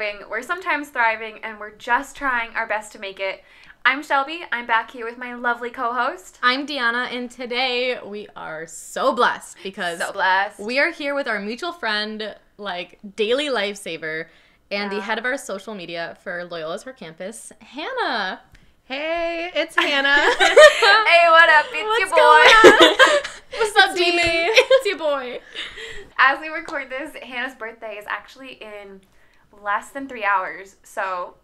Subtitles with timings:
[0.00, 3.42] surviving, we're sometimes thriving, and we're just trying our best to make it.
[3.84, 4.42] I'm Shelby.
[4.52, 6.38] I'm back here with my lovely co host.
[6.42, 10.58] I'm Deanna, and today we are so blessed because So blessed.
[10.60, 14.26] we are here with our mutual friend, like daily lifesaver,
[14.70, 18.40] and the head of our social media for Loyola's Her Campus, Hannah.
[18.84, 20.16] Hey, it's Hannah.
[20.38, 21.66] hey, what up?
[21.72, 22.16] It's What's your boy.
[22.16, 22.48] going
[22.90, 22.96] on?
[23.58, 24.22] What's up, It's demon?
[24.24, 25.40] It's your boy.
[26.18, 29.00] As we record this, Hannah's birthday is actually in
[29.62, 30.76] less than three hours.
[30.82, 31.34] So,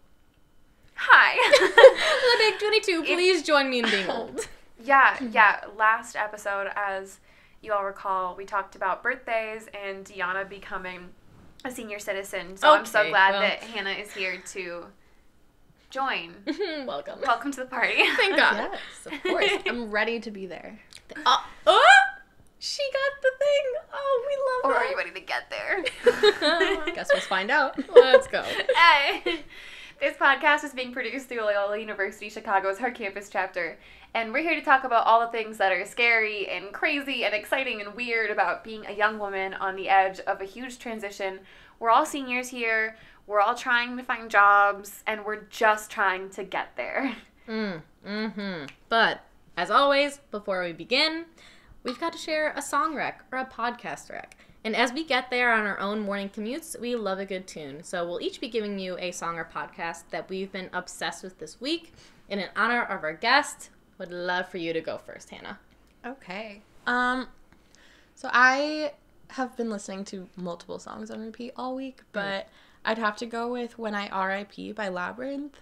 [0.95, 1.35] hi.
[2.27, 4.47] The big 22, please join me in being old.
[4.83, 5.61] yeah, yeah.
[5.75, 7.19] Last episode, as
[7.61, 11.09] you all recall, we talked about birthdays and Deanna becoming
[11.65, 12.55] a senior citizen.
[12.57, 13.41] So I'm so glad well.
[13.41, 14.85] that Hannah is here to
[15.89, 16.35] join.
[16.85, 17.19] Welcome.
[17.25, 17.95] Welcome to the party.
[18.15, 18.69] Thank God.
[18.71, 19.49] yes, of course.
[19.65, 20.79] I'm ready to be there.
[21.25, 21.97] Oh, oh,
[22.59, 23.63] she got the thing.
[23.93, 25.83] Oh, we love or love are you ready to get there?
[26.93, 27.77] Guess we'll find out.
[27.95, 28.43] Let's go.
[28.75, 29.43] Hey!
[29.99, 33.79] This podcast is being produced through Loyola University Chicago's Her Campus chapter,
[34.13, 37.33] and we're here to talk about all the things that are scary and crazy and
[37.33, 41.39] exciting and weird about being a young woman on the edge of a huge transition.
[41.79, 46.43] We're all seniors here, we're all trying to find jobs, and we're just trying to
[46.43, 47.15] get there.
[47.47, 48.65] Mm, mm-hmm.
[48.89, 49.21] But
[49.55, 51.25] as always, before we begin,
[51.87, 54.35] we've got to share a song rec or a podcast rec.
[54.65, 57.81] And as we get there on our own morning commutes, we love a good tune.
[57.81, 61.39] So we'll each be giving you a song or podcast that we've been obsessed with
[61.39, 61.93] this week.
[62.29, 65.59] And in honor of our guest, would love for you to go first, Hannah.
[66.05, 66.61] Okay.
[66.85, 67.27] Um,
[68.15, 68.91] so I
[69.29, 72.49] have been listening to multiple songs on repeat all week, but
[72.83, 75.53] I'd have to go with "When I R.I.P." by Labrinth.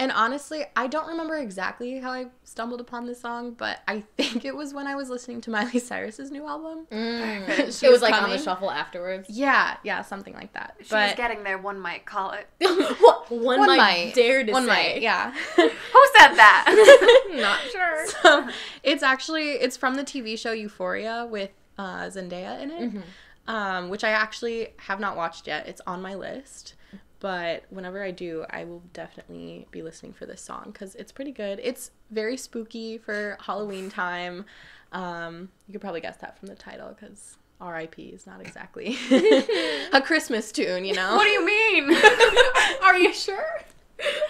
[0.00, 4.46] And honestly, I don't remember exactly how I stumbled upon this song, but I think
[4.46, 6.86] it was when I was listening to Miley Cyrus's new album.
[6.90, 7.70] Mm.
[7.80, 9.28] She it was was like on the shuffle afterwards.
[9.28, 10.74] Yeah, yeah, something like that.
[10.80, 12.46] She's but getting there, one might call it.
[13.28, 14.12] one, One might, might.
[14.14, 14.68] dare to one say.
[14.94, 15.32] might, yeah.
[15.56, 15.68] Who
[16.16, 17.26] said that?
[17.34, 18.06] Not sure.
[18.22, 18.48] so
[18.82, 23.02] it's actually it's from the TV show Euphoria with uh, Zendaya in it,
[23.48, 25.68] um, which I actually have not watched yet.
[25.68, 26.74] It's on my list,
[27.20, 31.32] but whenever I do, I will definitely be listening for this song because it's pretty
[31.32, 31.60] good.
[31.62, 34.46] It's very spooky for Halloween time.
[34.92, 38.02] Um, you could probably guess that from the title because R.I.P.
[38.04, 38.96] is not exactly
[39.92, 41.14] a Christmas tune, you know.
[41.16, 41.94] what do you mean?
[42.82, 43.60] Are you sure?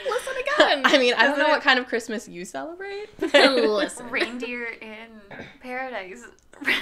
[0.05, 0.83] Listen again.
[0.85, 3.09] I mean, I don't know Doesn't what kind of Christmas you celebrate.
[3.21, 4.11] Listen.
[4.11, 5.09] Reindeer in
[5.61, 6.25] paradise.
[6.59, 6.73] what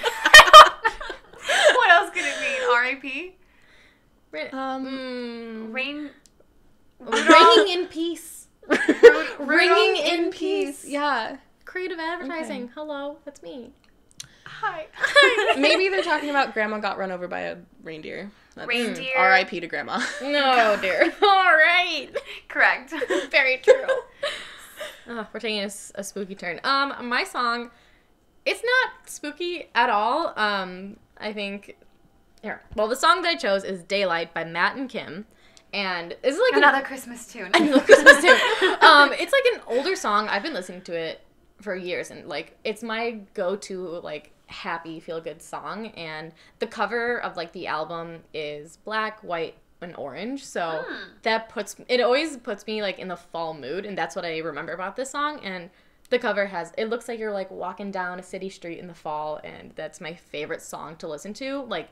[1.91, 2.71] else could it mean?
[2.73, 3.37] R.I.P.
[4.53, 5.73] Um, Mm.
[5.75, 6.11] Rain.
[7.01, 8.49] Ringing in peace.
[8.67, 10.85] Rudolph Ringing in peace.
[10.89, 11.37] yeah.
[11.65, 12.71] Creative advertising.
[12.75, 13.73] Hello, that's me.
[14.45, 14.87] Hi.
[15.59, 18.31] Maybe they're talking about grandma got run over by a reindeer.
[18.55, 19.13] That's Reindeer.
[19.17, 19.61] R.I.P.
[19.61, 20.03] to grandma.
[20.21, 21.13] No, dear.
[21.23, 22.09] All right.
[22.49, 22.93] Correct.
[23.31, 23.87] Very true.
[25.07, 26.59] Oh, we're taking a spooky turn.
[26.65, 27.71] Um, my song,
[28.45, 30.33] it's not spooky at all.
[30.37, 31.77] Um, I think.
[32.43, 35.27] Here, well, the song that I chose is "Daylight" by Matt and Kim,
[35.73, 37.51] and this is like an- Another Christmas tune.
[37.55, 38.39] Another Christmas tune.
[38.81, 40.29] Um, it's like an older song.
[40.29, 41.21] I've been listening to it
[41.61, 45.89] for years, and like it's my go-to like happy feel good song.
[45.89, 50.45] And the cover of like the album is black, white, and orange.
[50.47, 50.95] So Hmm.
[51.23, 54.39] that puts it always puts me like in the fall mood, and that's what I
[54.39, 55.41] remember about this song.
[55.41, 55.71] And
[56.11, 58.95] the cover has it looks like you're like walking down a city street in the
[58.95, 61.63] fall, and that's my favorite song to listen to.
[61.65, 61.89] Like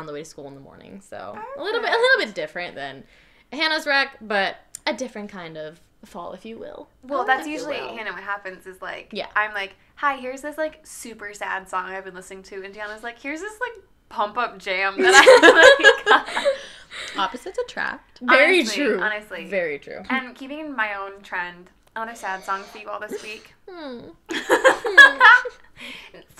[0.00, 1.00] on the way to school in the morning.
[1.00, 1.16] So
[1.56, 3.04] a little bit a little bit different than
[3.52, 4.56] Hannah's rec, but
[4.86, 6.88] a different kind of fall, if you will.
[7.04, 7.96] well, that's usually will.
[7.96, 8.12] Hannah.
[8.12, 9.26] What happens is like, Yeah.
[9.36, 13.02] I'm like, hi, here's this like super sad song I've been listening to, and Deanna's
[13.04, 17.16] like, here's this like pump up jam that I like.
[17.16, 18.18] Opposites attract.
[18.20, 19.00] Very Honestly, true.
[19.00, 19.46] honestly.
[19.46, 20.02] Very true.
[20.10, 23.54] and keeping in my own trend, another sad song for you all this week.
[23.70, 24.08] Hmm.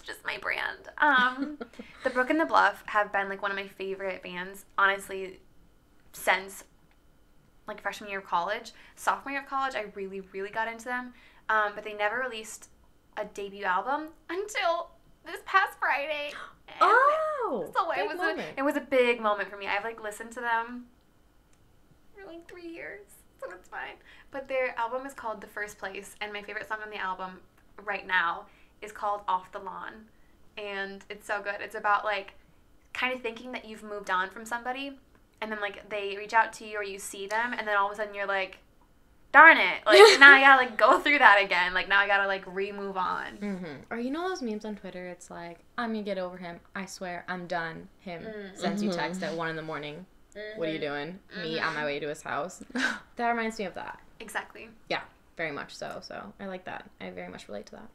[0.03, 0.89] just my brand.
[0.99, 1.59] Um,
[2.05, 5.41] the Brook and the Bluff have been like one of my favorite bands, honestly,
[6.13, 6.65] since
[7.67, 8.73] like freshman year of college.
[8.97, 11.15] Sophomore year of college, I really, really got into them.
[11.49, 12.69] Um, but they never released
[13.17, 14.91] a debut album until
[15.25, 16.33] this past Friday.
[16.69, 18.41] And Oh, so it was moment.
[18.57, 19.67] a, it was a big moment for me.
[19.67, 20.87] I've like listened to them
[22.15, 23.03] for like three years,
[23.41, 23.97] so it's fine.
[24.31, 27.41] But their album is called The First Place, and my favorite song on the album
[27.85, 28.47] right now
[28.82, 29.93] is called Off the Lawn,
[30.58, 31.56] and it's so good.
[31.61, 32.34] It's about like
[32.93, 34.99] kind of thinking that you've moved on from somebody,
[35.40, 37.87] and then like they reach out to you or you see them, and then all
[37.87, 38.58] of a sudden you're like,
[39.32, 41.73] darn it, like now I gotta like go through that again.
[41.75, 43.38] Like now I gotta like re move on.
[43.38, 43.75] Mm-hmm.
[43.90, 45.06] Or you know those memes on Twitter?
[45.08, 46.61] It's like, I'm gonna get over him.
[46.76, 47.88] I swear, I'm done.
[48.00, 48.56] Him Mm.
[48.58, 48.96] sends you Mhm.
[48.96, 50.05] text at one in the morning.
[50.56, 51.19] what are you doing?
[51.43, 52.62] Me on my way to his house.
[53.17, 54.00] That reminds me of that.
[54.20, 54.69] Exactly.
[54.88, 55.02] Yeah,
[55.37, 55.99] very much so.
[56.02, 56.88] So I like that.
[57.02, 57.88] I very much relate to that.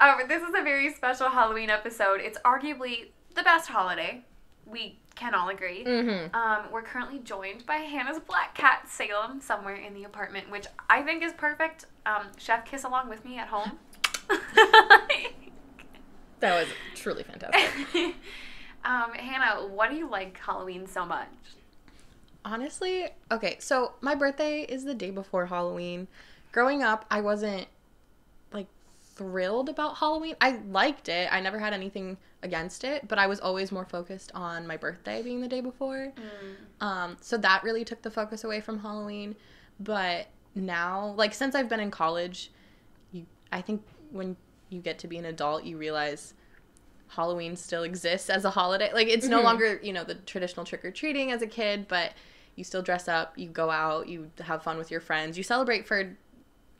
[0.00, 2.20] Um, this is a very special Halloween episode.
[2.20, 4.24] It's arguably the best holiday.
[4.66, 5.84] We can all agree.
[5.84, 6.34] Mm-hmm.
[6.34, 11.02] Um, we're currently joined by Hannah's black cat Salem somewhere in the apartment, which I
[11.02, 11.86] think is perfect.
[12.06, 13.78] Um, chef kiss along with me at home.
[16.44, 17.94] That was truly fantastic.
[18.84, 21.28] um, Hannah, what do you like Halloween so much?
[22.44, 26.06] Honestly, okay, so my birthday is the day before Halloween.
[26.52, 27.66] Growing up, I wasn't
[29.16, 30.34] thrilled about Halloween.
[30.40, 31.28] I liked it.
[31.32, 35.22] I never had anything against it, but I was always more focused on my birthday
[35.22, 36.12] being the day before.
[36.80, 39.36] Um, so that really took the focus away from Halloween.
[39.80, 42.50] But now, like since I've been in college,
[43.12, 44.36] you I think when
[44.68, 46.34] you get to be an adult, you realize
[47.08, 48.92] Halloween still exists as a holiday.
[48.92, 49.44] Like it's no Mhm.
[49.44, 52.12] longer, you know, the traditional trick or treating as a kid, but
[52.56, 55.86] you still dress up, you go out, you have fun with your friends, you celebrate
[55.86, 56.16] for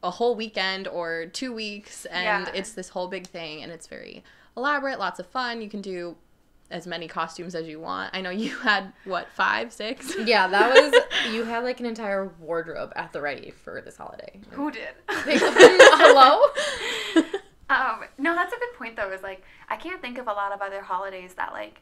[0.05, 2.53] a whole weekend or two weeks, and Yeah.
[2.55, 4.23] it's this whole big thing, and it's very
[4.57, 5.61] elaborate, lots of fun.
[5.63, 6.17] You can do
[6.71, 8.15] as many costumes as you want.
[8.15, 10.15] I know you had what five, six?
[10.25, 14.41] Yeah, that was you had like an entire wardrobe at the ready for this holiday.
[14.51, 14.89] Who did?
[15.09, 16.43] Hello?
[17.71, 19.11] Um, no, that's a good point though.
[19.11, 21.81] Is like I can't think of a lot of other holidays that like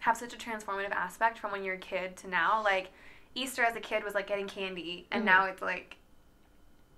[0.00, 2.62] have such a transformative aspect from when you're a kid to now.
[2.64, 2.90] Like
[3.34, 5.26] Easter as a kid was like getting candy, and Mhm.
[5.26, 5.96] now it's like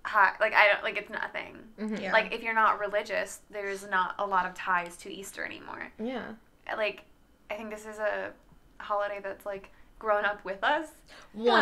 [0.04, 0.36] hot.
[0.40, 1.58] Like I don't like it's nothing.
[1.80, 2.00] Mhm.
[2.00, 2.12] Yeah.
[2.12, 5.88] Like if you're not religious, there's not a lot of ties to Easter anymore.
[5.98, 6.32] Yeah.
[6.76, 7.04] Like
[7.50, 8.32] I think this is a
[8.78, 10.88] holiday that's like grown up with us,
[11.32, 11.52] One Yeah,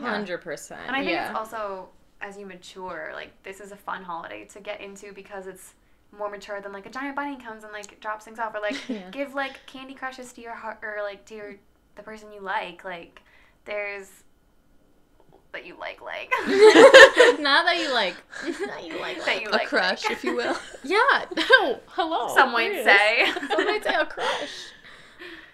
[0.00, 0.10] yeah.
[0.10, 0.80] hundred percent.
[0.86, 1.30] and I think Yeah.
[1.30, 1.88] it's also
[2.22, 5.74] as you mature, like this is a fun holiday to get into because it's
[6.16, 8.76] more mature than like a giant bunny comes and like drops things off or like
[8.88, 9.08] Yeah.
[9.10, 11.54] give like candy crushes to your heart or like to your
[11.96, 12.84] the person you like.
[12.84, 13.20] Like
[13.66, 14.08] there's
[15.52, 16.30] that you like like
[17.40, 18.14] Not that you like.
[18.66, 19.24] Not you like.
[19.24, 20.12] that you a like A crush, like.
[20.12, 20.56] if you will.
[20.84, 21.24] Yeah.
[21.36, 21.80] No.
[21.86, 22.34] Hello.
[22.34, 22.84] Some might Yes.
[22.84, 23.46] say.
[23.48, 24.50] Some might say a crush.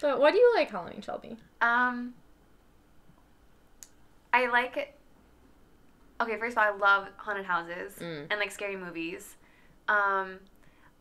[0.01, 1.37] But what do you like Halloween, Shelby?
[1.61, 2.13] Um,
[4.33, 4.93] I like it.
[6.21, 8.27] Okay, first of all, I love haunted houses Mm.
[8.29, 9.35] and like scary movies.
[9.87, 10.39] Um,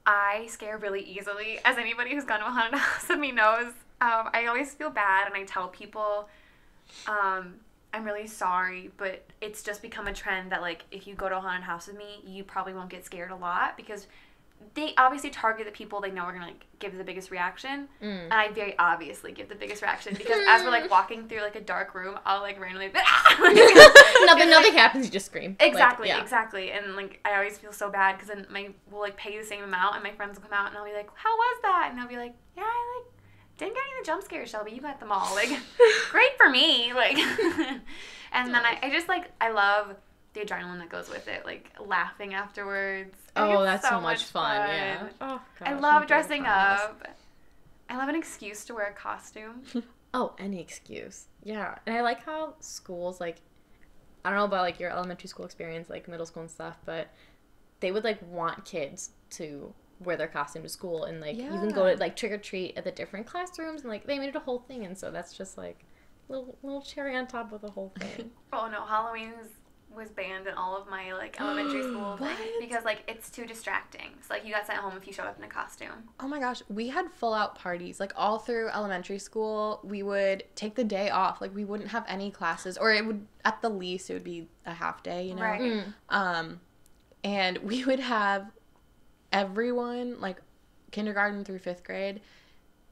[0.07, 3.73] I scare really easily, as anybody who's gone to a haunted house with me knows.
[4.01, 6.29] Um, I always feel bad, and I tell people,
[7.09, 7.55] um,
[7.97, 11.39] I'm really sorry, but it's just become a trend that like if you go to
[11.39, 14.07] a haunted house with me, you probably won't get scared a lot because
[14.75, 17.89] they obviously target the people they know are gonna like give the biggest reaction.
[18.03, 18.25] Mm.
[18.25, 21.57] And I very obviously give the biggest reaction because as we're like walking through like
[21.57, 23.55] a dark room, I'll like randomly nothing.
[23.57, 25.07] It's, Nothing like- happens.
[25.07, 25.57] You just scream.
[25.59, 26.21] Like, Exactly, yeah.
[26.21, 26.73] exactly.
[26.73, 29.65] And like I always feel so bad because then my we'll like pay the same
[29.65, 31.87] amount and my friends will come out and I'll be like, How was that?
[31.91, 33.16] And they'll be like, Yeah, I like
[33.59, 34.73] didn't get any of the jump scares, Shelby.
[34.73, 35.35] You got them all.
[35.35, 35.49] Like
[36.11, 36.93] great for me.
[36.93, 37.17] Like
[38.33, 39.97] and then I, I just like I love
[40.35, 43.17] the adrenaline that goes with it, like laughing afterwards.
[43.35, 44.69] I Oh, it's that's so, much fun.
[44.69, 44.99] Yeah.
[44.99, 45.11] fun.
[45.21, 46.45] Oh, I love dressing too.
[46.47, 46.81] Promise.
[46.83, 47.09] up.
[47.89, 49.63] I love an excuse to wear a costume.
[50.13, 51.27] Oh, any excuse.
[51.43, 51.77] Yeah.
[51.87, 53.37] And I like how schools like
[54.25, 57.09] I don't know about like your elementary school experience, like middle school and stuff, but
[57.81, 61.71] they would like want kids to wear their costume to school and like you can
[61.71, 64.37] go to like trick or treat at the different classrooms and like they made it
[64.37, 65.85] a whole thing and so that's just like
[66.29, 68.31] little little cherry on top of the whole thing.
[68.53, 69.49] Oh no, Halloween's
[69.95, 72.37] was banned in all of my like elementary school What?
[72.61, 74.11] because like it's too distracting.
[74.21, 76.11] So like you got sent home if you showed up in a costume.
[76.21, 77.99] Oh my gosh, we had full out parties.
[78.01, 81.41] Like all through elementary school, we would take the day off.
[81.41, 84.49] Like we wouldn't have any classes or it would at the least it would be
[84.67, 85.43] a half day, you know.
[85.43, 85.61] Right.
[85.61, 85.85] Mm.
[86.11, 86.61] Um
[87.25, 88.51] and we would have
[89.33, 90.41] everyone like
[90.91, 92.21] kindergarten through 5th grade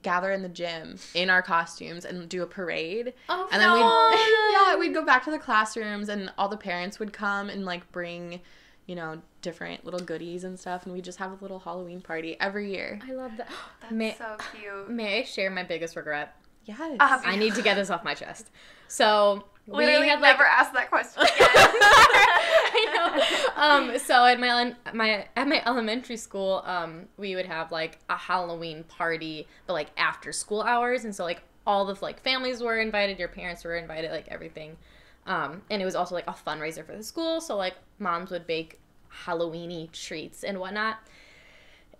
[0.02, 3.14] gather in the gym in our costumes and do a parade.
[3.28, 6.98] Oh, And then we'd yeah, we'd go back to the classrooms and all the parents
[6.98, 8.40] would come and like bring,
[8.86, 12.36] you know, different little goodies and stuff and we just have a little Halloween party
[12.38, 13.00] every year.
[13.06, 13.48] I love that.
[13.80, 14.90] That's May, so cute.
[14.90, 16.36] may I share my biggest regret?
[16.66, 16.78] Yes.
[17.00, 18.50] I need to get this off my chest.
[18.94, 21.36] So we Literally had like never asked that question again.
[22.76, 23.62] I know.
[23.92, 28.16] Um, so at my my at my elementary school, um, we would have like a
[28.16, 32.78] Halloween party, but like after school hours, and so like all the like families were
[32.78, 34.76] invited, your parents were invited, like everything.
[35.26, 38.46] Um, and it was also like a fundraiser for the school, so like moms would
[38.46, 38.78] bake
[39.24, 40.98] Halloweeny treats and whatnot.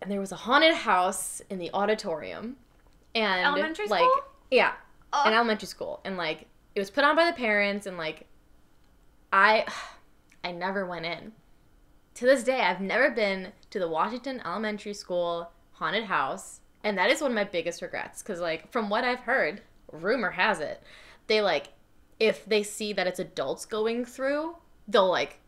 [0.01, 2.55] And there was a haunted house in the auditorium,
[3.17, 4.21] and Elementary like school?
[4.53, 4.75] yeah,
[5.13, 5.29] Oh.
[5.29, 8.27] in elementary school and like it was put on by the parents and like
[9.33, 9.65] i
[10.45, 11.33] i never went in
[12.15, 17.11] to this day i've never been to the washington elementary school haunted house and that
[17.11, 19.63] is one of my biggest regrets because like from what i've heard
[19.93, 20.83] rumor has it
[21.27, 21.69] they like
[22.21, 24.57] if they see that it's adults going through,
[24.89, 25.41] they'll like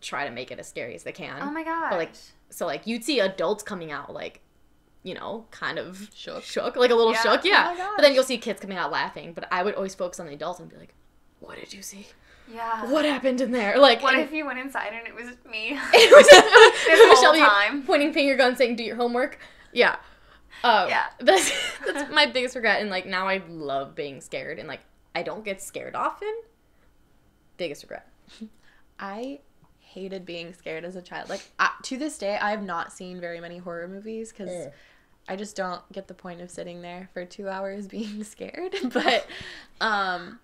[0.00, 1.40] try to make it as scary as they can.
[1.42, 1.64] Oh my.
[1.64, 2.12] But like
[2.50, 4.40] so like you'd see adults coming out like
[5.02, 6.42] you know, kind of Shook.
[6.42, 7.22] shook, like a little Yeah.
[7.22, 7.74] shook, Oh yeah.
[7.78, 9.32] my but then you'll see kids coming out laughing.
[9.32, 10.94] But I would always focus on the adults and be like,
[11.40, 12.06] "What did you see?
[12.52, 12.90] yeah.
[12.90, 15.70] What happened in there?" Like, What and- if you went inside and it was me?
[15.94, 16.26] it was
[16.86, 17.82] This whole Michelle time.
[17.84, 19.38] pointing finger gun saying do your homework
[19.72, 19.96] yeah
[20.64, 21.04] um, Yeah.
[21.20, 21.52] that's
[21.86, 24.80] that's my biggest regret and like now i love being scared and like
[25.14, 26.34] i don't get scared often
[27.58, 28.08] biggest regret
[28.98, 29.40] I
[29.92, 31.28] hated being scared as a child.
[31.28, 34.68] Like I, to this day, I have not seen very many horror movies because.
[35.30, 38.74] I just don't get the point of sitting there for two hours being scared.
[38.90, 39.26] But
[39.78, 40.38] um,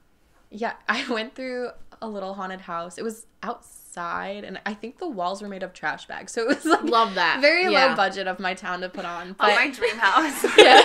[0.50, 1.70] yeah, I went through
[2.02, 2.98] a little haunted house.
[2.98, 6.48] It was outside, and I think the walls were made of trash bags, so it
[6.48, 7.86] was like love that very yeah.
[7.86, 9.34] low budget of my town to put on.
[9.40, 10.44] Oh, my dream house.
[10.58, 10.82] yeah,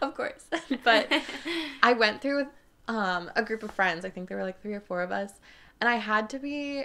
[0.00, 0.46] of course.
[0.84, 1.12] But
[1.82, 2.48] I went through with
[2.88, 4.04] um, a group of friends.
[4.04, 5.32] I think there were like three or four of us.
[5.80, 6.84] And I had to be,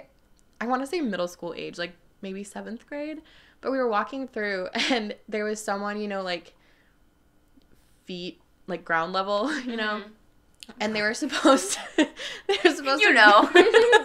[0.60, 3.22] I want to say middle school age, like maybe seventh grade.
[3.60, 6.54] But we were walking through and there was someone, you know, like
[8.04, 10.00] feet, like ground level, you know?
[10.00, 10.12] Mm-hmm.
[10.78, 11.80] And they were supposed to,
[12.46, 13.50] they were supposed you to, know.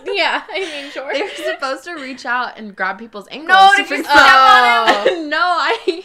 [0.08, 3.50] yeah i mean sure they were supposed to reach out and grab people's ankles.
[3.50, 5.30] No, to did you step on him?
[5.30, 6.04] no, I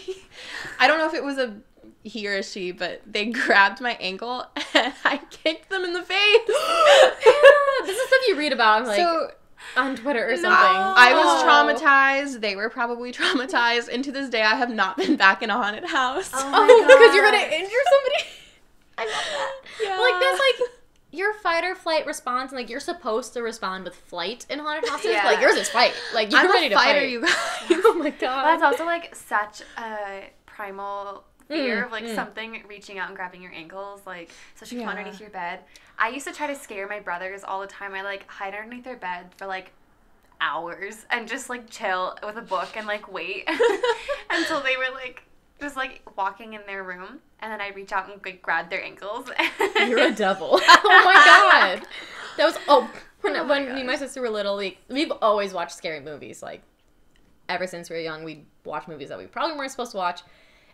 [0.78, 1.56] I don't know if it was a
[2.02, 6.02] he or a she, but they grabbed my ankle and I kicked them in the
[6.02, 6.46] face.
[7.86, 9.30] this is stuff you read about I'm like so
[9.76, 10.42] on twitter or No.
[10.42, 12.40] something I was traumatized.
[12.40, 13.88] They were probably traumatized.
[13.92, 16.30] And to this day, I have not been back in a haunted house.
[16.34, 18.24] Oh oh because you're gonna injure somebody
[18.98, 19.98] i love that Yeah.
[19.98, 20.70] like that's like
[21.12, 24.88] your fight or flight response, and like you're supposed to respond with flight in haunted
[24.88, 25.06] houses.
[25.10, 25.24] Yeah.
[25.24, 25.92] Like yours is fight.
[26.14, 27.10] Like you're I'm ready a to fighter, fight.
[27.10, 27.32] you guys.
[27.84, 28.44] oh my god.
[28.44, 32.14] That's also like such a primal fear Mm, of like mm.
[32.14, 34.90] something reaching out and grabbing your ankles, like especially from Yeah.
[34.90, 35.60] underneath your bed.
[35.98, 37.94] I used to try to scare my brothers all the time.
[37.94, 39.72] I like hide underneath their bed for like
[40.40, 43.46] hours and just like chill with a book and like wait
[44.30, 45.22] until they were like
[45.60, 48.82] just like walking in their room and then I'd reach out and like grab their
[48.82, 49.28] ankles.
[49.76, 50.58] You're a devil.
[50.62, 51.86] oh my god.
[52.38, 52.90] That was oh
[53.20, 56.00] when, Oh my when me and my sister were little, we we've always watched scary
[56.00, 56.42] movies.
[56.42, 56.62] Like
[57.50, 60.22] ever since we were young, we'd watch movies that we probably weren't supposed to watch.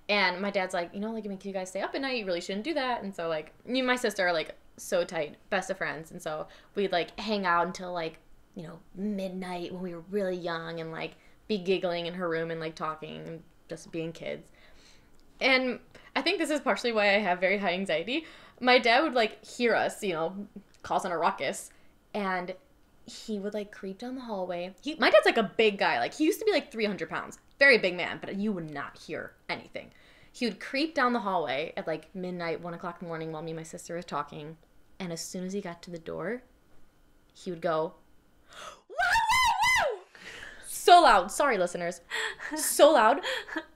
[0.08, 2.18] And my dad's like, you know, like you guys stay up at night.
[2.18, 3.02] You really shouldn't do that.
[3.02, 6.10] And so like me and my sister are like so tight, best of friends.
[6.10, 8.18] And so we'd like hang out until like
[8.54, 11.16] you know midnight when we were really young and like
[11.48, 14.50] be giggling in her room and like talking and just being kids.
[15.40, 15.80] And
[16.14, 18.24] I think this is partially why I have very high anxiety.
[18.60, 20.46] My dad would like hear us, you know,
[20.82, 21.70] causing a ruckus,
[22.14, 22.54] and
[23.04, 24.74] he would like creep down the hallway.
[24.82, 25.98] He, my dad's like a big guy.
[25.98, 28.98] Like he used to be like 300 pounds, very big man, but you would not
[28.98, 29.92] hear anything.
[30.32, 33.42] He would creep down the hallway at like midnight, one o'clock in the morning, while
[33.42, 34.56] me and my sister was talking.
[34.98, 36.42] And as soon as he got to the door,
[37.34, 37.94] he would go,
[40.66, 41.32] so loud.
[41.32, 42.00] Sorry, listeners,
[42.54, 43.20] so loud.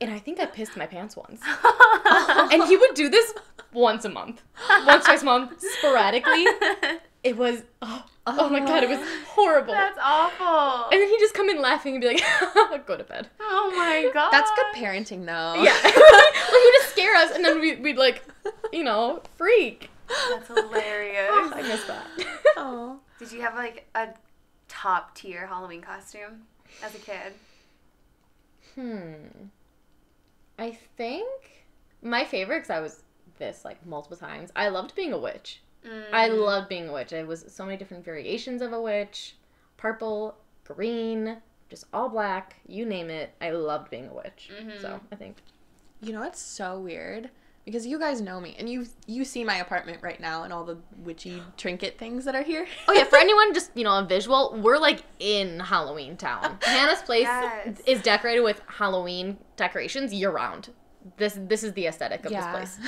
[0.00, 1.40] And I think I pissed my pants once.
[2.52, 3.34] and he would do this
[3.72, 4.42] once a month,
[4.86, 6.46] once twice a month, sporadically.
[7.22, 8.04] It was oh,
[8.38, 9.72] oh my god, it was horrible.
[9.72, 10.90] That's awful.
[10.92, 12.22] and then he'd just come in laughing and be like,
[12.86, 14.30] "Go to bed." oh my god.
[14.32, 15.62] That's good parenting, though.
[15.62, 18.22] Yeah, like he'd just scare us, and then we, we'd like,
[18.72, 19.90] you know, freak.
[20.30, 21.30] That's hilarious.
[21.30, 22.06] I miss that.
[22.56, 22.96] Aw.
[23.18, 24.08] Did you have like a
[24.68, 26.42] top tier Halloween costume
[26.82, 27.32] as a kid?
[28.74, 29.48] Hmm.
[30.58, 31.64] I think
[32.02, 33.02] my favorite, because I was
[33.38, 34.50] this like multiple times.
[34.54, 35.60] I loved being a witch.
[36.12, 36.44] I Mm.
[36.44, 37.12] loved being a witch.
[37.12, 39.36] I was so many different variations of a witch
[39.76, 41.38] purple, green,
[41.70, 43.30] just all black, you name it.
[43.40, 44.50] I loved being a witch.
[44.52, 44.80] Mhm.
[44.80, 45.38] So I think.
[46.02, 47.30] You know what's so weird?
[47.64, 50.64] Because you guys know me, and you you see my apartment right now and all
[50.64, 52.66] the witchy trinket things that are here.
[52.88, 56.58] Oh yeah, for anyone just you know a visual, we're like in Halloween town.
[56.62, 57.80] Hannah's place Yes.
[57.86, 60.70] is decorated with Halloween decorations year round.
[61.16, 62.78] This this is the aesthetic of this place.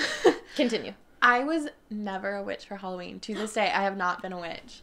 [0.57, 0.93] Continue.
[1.25, 3.21] I was never a witch for Halloween.
[3.21, 4.83] To this day, I have not been a witch.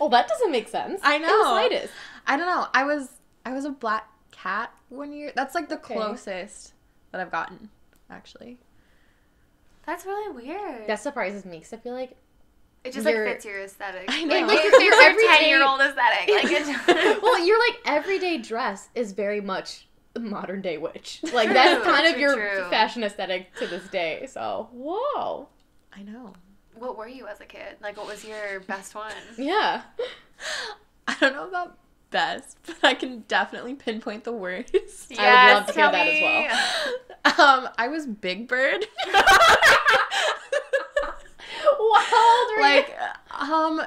[0.00, 1.00] Oh, that doesn't make sense.
[1.02, 1.42] I In the know.
[1.44, 1.92] slightest.
[2.26, 2.66] I don't know.
[2.74, 3.08] I was
[3.46, 5.32] I was a black cat one year.
[5.34, 5.94] That's like the Okay.
[5.94, 6.74] closest
[7.12, 7.70] that I've gotten,
[8.10, 8.58] actually.
[9.86, 10.86] That's really weird.
[10.86, 12.16] That surprises me because I feel like
[12.84, 14.04] it just you're- like fits your aesthetic.
[14.08, 14.46] I Like, know.
[14.54, 16.28] like Your- your, your your everyday- ten year old aesthetic.
[16.28, 19.86] Like it, well, your like everyday dress is very much
[20.18, 21.20] modern day witch.
[21.32, 22.68] Like that's True, kind of your true.
[22.70, 24.26] fashion aesthetic to this day.
[24.30, 25.48] So whoa,
[25.92, 26.32] I know.
[26.74, 27.76] what were you as a kid?
[27.82, 29.12] Like what was your best one?
[29.38, 29.82] yeah.
[31.06, 31.76] I don't know about
[32.10, 34.74] best, but I can definitely pinpoint the worst.
[35.18, 36.96] I would love to hear tell that as well.
[37.38, 38.86] Um, I was Big Bird.
[41.78, 42.04] Why?
[42.08, 42.76] How old were you?
[42.76, 42.96] like
[43.38, 43.82] um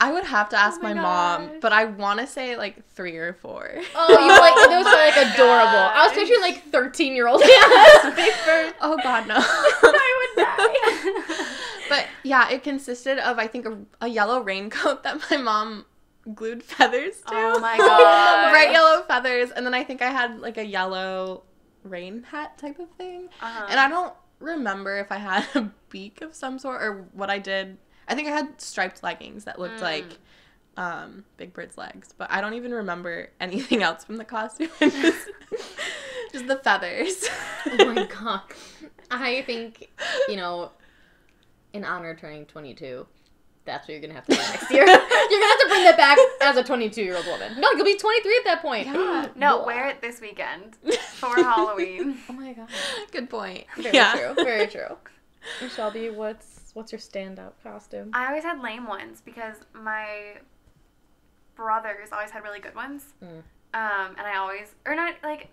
[0.00, 2.86] I would have to ask Oh my my, mom, but I want to say like
[2.90, 3.70] three or four.
[3.94, 5.78] Oh, you were like those are like adorable.
[5.78, 6.18] I was gosh.
[6.18, 8.14] picturing like thirteen year old Hannah.
[8.16, 8.74] Big bird.
[8.80, 9.36] oh God, no.
[10.66, 11.46] I would die.
[11.88, 15.84] but yeah, it consisted of I think a, a yellow raincoat that my mom
[16.34, 17.34] glued feathers to.
[17.34, 18.50] Oh my god.
[18.50, 21.42] Bright yellow feathers, and then I think I had like a yellow
[21.82, 23.28] rain hat type of thing.
[23.42, 23.66] Uh-huh.
[23.68, 27.38] And I don't remember if I had a beak of some sort or what I
[27.38, 27.78] did.
[28.08, 29.82] I think I had striped leggings that looked Mm.
[29.82, 30.18] like
[30.76, 34.68] um, Big Bird's legs, but I don't even remember anything else from the costume.
[34.80, 35.28] just,
[36.32, 37.24] just the feathers.
[37.66, 38.42] oh my god.
[39.10, 39.90] I think,
[40.28, 40.70] you know,
[41.72, 43.06] in honor of turning 22,
[43.64, 44.84] that's what you're gonna have to do next year.
[44.86, 47.58] you're gonna have to bring that back as a 22 year old woman.
[47.58, 48.86] No, you'll be 23 at that point.
[48.86, 49.28] Yeah.
[49.36, 49.66] no, Blah.
[49.66, 50.76] wear it this weekend
[51.14, 52.18] for Halloween.
[52.28, 52.68] Oh my god.
[53.12, 53.64] Good point.
[53.76, 54.14] Very yeah.
[54.34, 54.44] true.
[54.44, 54.96] Very true.
[55.60, 58.10] And Shelby, what's what's your standout costume?
[58.12, 60.34] I always had lame ones because my
[61.54, 63.14] brothers always had really good ones.
[63.22, 63.42] Mm.
[63.74, 65.48] Um, and I always, or not like,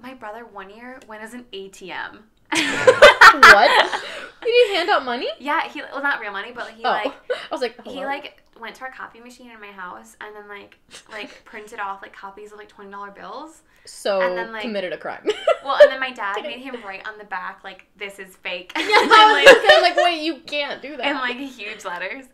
[0.00, 2.18] my brother one year went as an ATM.
[2.52, 4.02] what?
[4.42, 5.28] Did he hand out money?
[5.38, 8.42] Yeah, he well not real money, but he oh, like I was like, he like
[8.60, 10.78] went to our copy machine in my house and then like
[11.10, 13.62] like printed off like copies of like twenty dollar bills.
[13.84, 15.28] so and then, like- committed a crime.
[15.64, 18.72] Well, and then my dad made him write on the back like this is fake.
[18.76, 21.06] yeah, and, I was like, gonna like, wait, you can't do that.
[21.06, 22.26] in like huge letters.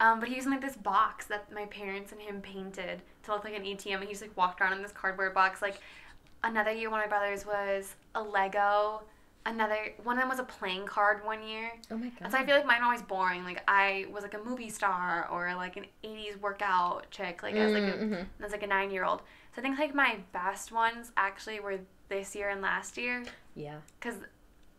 [0.00, 3.32] Um, but he was in like this box that my parents and him painted to
[3.32, 5.60] look like an ATM, and he just like walked around in this cardboard box.
[5.60, 5.80] Like
[6.42, 9.02] another year, one of my brothers was a Lego.
[9.46, 11.72] Another one of them was a playing card one year.
[11.90, 12.18] oh my god.
[12.20, 13.42] And so I feel like mine were always boring.
[13.44, 17.42] Like I was like a movie star or like an '80s workout chick.
[17.42, 18.26] Like as like a, Mhm.
[18.42, 19.22] as like a nine year old.
[19.54, 23.22] So I think like my best ones actually were this year and last year.
[23.54, 23.76] Yeah.
[23.98, 24.16] Because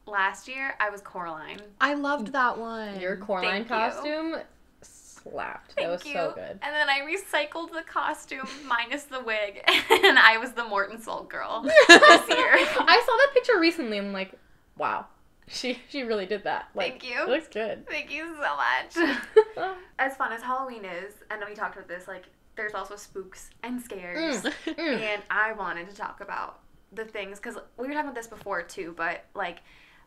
[0.05, 1.59] last year I was Coraline.
[1.79, 2.99] I loved that one.
[2.99, 3.75] Your Coraline Thank you.
[3.75, 4.35] costume
[4.81, 5.73] slapped.
[5.73, 6.13] Thank that was you.
[6.13, 6.59] so good.
[6.61, 11.29] And then I recycled the costume minus the wig, and I was the Morton Salt
[11.29, 11.87] girl this year.
[11.89, 14.33] I saw that picture recently and I'm like,
[14.77, 15.05] wow.
[15.47, 16.69] She she really did that.
[16.75, 17.23] Like, Thank you.
[17.23, 17.87] It looks good.
[17.87, 19.17] Thank you so much.
[19.99, 23.81] as fun as Halloween is, and we talked about this, like there's also spooks and
[23.81, 24.43] scares.
[24.43, 24.99] Mm, mm.
[24.99, 26.59] and I wanted to talk about
[26.93, 29.59] the things because we were talking about this before too, but like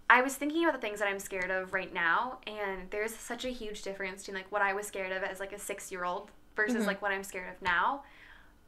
[0.08, 3.44] I was thinking about the things that I'm scared of right now, and there's such
[3.44, 6.04] a huge difference between like what I was scared of as like a six year
[6.04, 6.86] old versus Mhm.
[6.86, 8.04] like what I'm scared of now.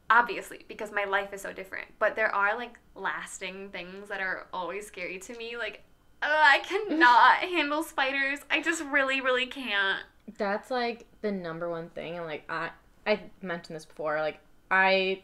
[0.09, 4.47] Obviously, because my life is so different, but there are like lasting things that are
[4.53, 5.57] always scary to me.
[5.57, 5.83] Like,
[6.21, 8.39] uh, I cannot handle spiders.
[8.49, 10.01] I just really, really can't.
[10.37, 12.71] That's like the number one thing and like I
[13.05, 15.23] I mentioned this before, like I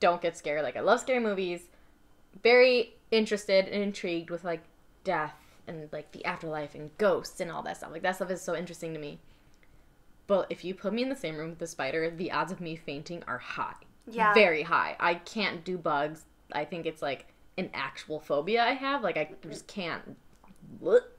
[0.00, 0.62] don't get scared.
[0.62, 1.62] Like I love scary movies.
[2.42, 4.62] Very interested and intrigued with like
[5.04, 5.34] death
[5.66, 7.92] and like the afterlife and ghosts and all that stuff.
[7.92, 9.20] Like that stuff is so interesting to me.
[10.26, 12.60] But if you put me in the same room with a spider, the odds of
[12.60, 13.74] me fainting are high.
[14.10, 14.34] Yeah.
[14.34, 14.96] Very high.
[14.98, 16.24] I can't do bugs.
[16.52, 17.26] I think it's like
[17.58, 19.02] an actual phobia I have.
[19.02, 20.16] Like I just can't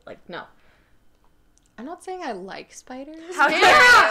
[0.05, 0.43] like no.
[1.77, 3.67] I'm not saying I like spiders, How dare Yeah,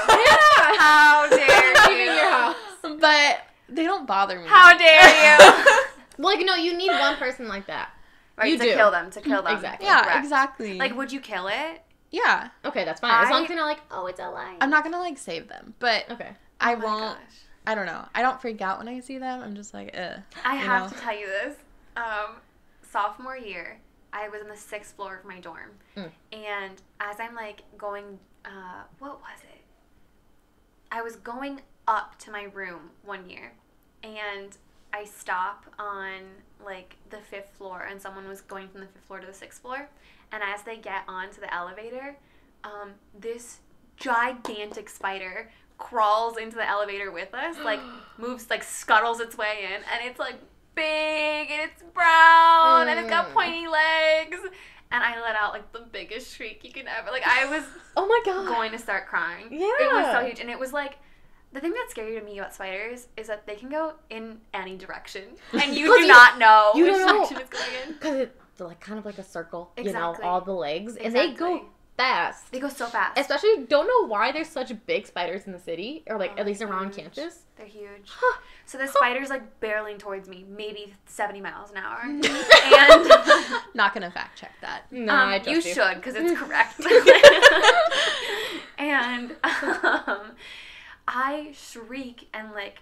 [0.09, 0.25] you?
[0.27, 0.77] yeah.
[0.79, 2.13] How dare Leaving you?
[2.13, 2.57] your house.
[2.83, 4.47] but they don't bother me.
[4.49, 5.83] How dare you?
[6.19, 7.91] Well, like no, you need one person like that.
[8.37, 8.75] Right, You to do.
[8.75, 9.55] kill them, to kill them.
[9.55, 9.87] Exactly.
[9.87, 10.19] Yeah, Correct.
[10.25, 10.79] exactly.
[10.79, 11.83] Like, would you kill it?
[12.11, 13.25] yeah, Okay, that's fine.
[13.25, 14.57] As long as you're not like, oh, it's a lie.
[14.61, 16.31] I'm not gonna like save them, but Okay.
[16.61, 17.19] I Oh my won't.
[17.19, 17.39] gosh.
[17.67, 18.05] I don't know.
[18.15, 19.41] I don't freak out when I see them.
[19.41, 20.21] I'm just like, ugh.
[20.45, 20.97] I you have know?
[20.97, 21.57] to tell you this.
[21.97, 22.37] Um,
[22.91, 23.79] sophomore year,
[24.13, 26.11] I was on the sixth floor of my dorm, Mm.
[26.33, 29.61] and as I'm like going, uh, what was it?
[30.91, 33.53] I was going up to my room one year,
[34.03, 34.57] and
[34.93, 36.21] I stop on
[36.65, 39.63] like the fifth floor, and someone was going from the fifth floor to the sixth
[39.63, 39.89] floor,
[40.31, 42.17] and as they get onto the elevator,
[42.65, 43.59] um, this
[43.97, 47.81] gigantic spider crawls into the elevator with us, like
[48.19, 50.37] moves, like scuttles its way in, and it's like
[50.75, 53.35] big and it's brown and it's got Mm.
[53.35, 54.39] pointy legs.
[54.91, 57.11] And I let out like the biggest shriek you can ever.
[57.11, 57.65] Like I was
[57.97, 58.47] Oh my god.
[58.47, 59.47] going to start crying.
[59.51, 60.99] Yeah, It was so huge, and it was like.
[61.55, 64.75] The thing that's scary to me about spiders is that they can go in any
[64.79, 67.29] direction, and you do you- not know you which don't know.
[67.29, 67.93] direction it's going in.
[68.01, 71.33] Because it's like kind of like a circle, you know, all the legs, and they
[71.35, 71.69] go Exactly.
[71.97, 72.51] Fast.
[72.53, 73.19] They go so fast.
[73.19, 76.47] Especially, don't know why there's such big spiders in the city, or like Oh at
[76.47, 76.97] least around gosh.
[76.97, 77.39] campus.
[77.57, 78.09] They're huge.
[78.09, 78.41] Huh.
[78.67, 82.01] So the spider's like barreling towards me, maybe 70 miles an hour.
[82.05, 82.23] and
[83.75, 84.91] Not gonna fact check that.
[84.91, 86.81] No, um, I you should because it's correct.
[88.79, 90.33] and um,
[91.07, 92.79] I shriek and like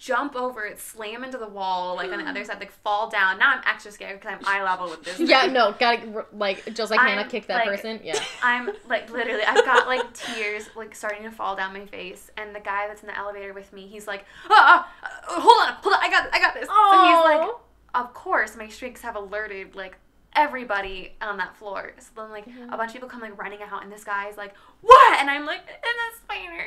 [0.00, 3.38] jump over it, slam into the wall, like on the other side, like fall down.
[3.38, 5.20] Now I'm extra scared because I'm eye level with this.
[5.30, 5.52] Yeah, thing.
[5.52, 8.00] no, gotta like just like Hannah I'm, kick that like- person.
[8.02, 8.18] Yeah.
[8.42, 12.54] I'm like literally, I've got like tears like starting to fall down my face, and
[12.54, 15.74] the guy that's in the elevator with me, he's like, ah, ah, uh, hold on,
[15.82, 16.66] hold on, I got, I got this.
[16.66, 17.50] So he's like,
[17.94, 19.98] of course, my shrieks have alerted like
[20.34, 21.92] everybody on that floor.
[21.98, 22.72] So then like Mm-hmm.
[22.72, 25.18] a bunch of people come like running out, and this guy's like, what?
[25.20, 26.64] And I'm like, in the spider.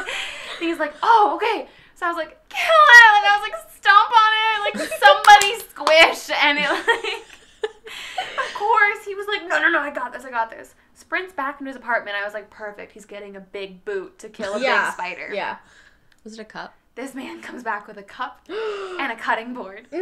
[0.00, 0.06] and
[0.60, 1.68] he's like, oh, okay.
[1.94, 3.08] So I was like, kill it!
[3.14, 7.34] Like I was like, stomp on it, like somebody squish, and it like.
[7.84, 10.74] Of course, he was like, no, no, no, I got this, I got this.
[10.94, 12.16] Sprints back into his apartment.
[12.16, 12.92] I was like, perfect.
[12.92, 14.86] He's getting a big boot to kill a yeah.
[14.86, 15.30] big spider.
[15.32, 15.56] Yeah.
[16.24, 16.74] Was it a cup?
[16.94, 19.88] This man comes back with a cup and a cutting board.
[19.92, 19.98] No.